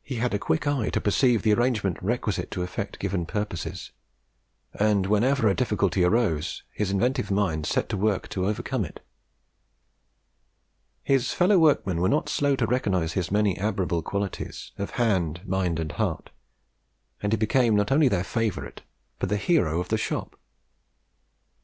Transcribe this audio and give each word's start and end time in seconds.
He 0.00 0.14
had 0.22 0.32
a 0.32 0.38
quick 0.38 0.68
eye 0.68 0.90
to 0.90 1.00
perceive 1.00 1.42
the 1.42 1.52
arrangements 1.54 2.00
requisite 2.04 2.52
to 2.52 2.62
effect 2.62 3.00
given 3.00 3.26
purposes; 3.26 3.90
and 4.74 5.06
whenever 5.06 5.48
a 5.48 5.56
difficulty 5.56 6.04
arose, 6.04 6.62
his 6.70 6.92
inventive 6.92 7.32
mind 7.32 7.66
set 7.66 7.88
to 7.88 7.96
work 7.96 8.28
to 8.28 8.46
overcome 8.46 8.84
it. 8.84 9.04
His 11.02 11.32
fellow 11.32 11.58
workmen 11.58 12.00
were 12.00 12.08
not 12.08 12.28
slow 12.28 12.54
to 12.54 12.66
recognise 12.68 13.14
his 13.14 13.32
many 13.32 13.58
admirable 13.58 14.02
qualities, 14.02 14.70
of 14.78 14.90
hand, 14.92 15.40
mind, 15.44 15.80
and 15.80 15.90
heart; 15.90 16.30
and 17.20 17.32
he 17.32 17.36
became 17.36 17.74
not 17.74 17.90
only 17.90 18.06
the 18.06 18.22
favourite, 18.22 18.82
but 19.18 19.30
the 19.30 19.36
hero 19.36 19.80
of 19.80 19.88
the 19.88 19.98
shop. 19.98 20.38